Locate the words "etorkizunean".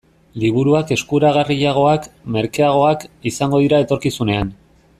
3.87-4.53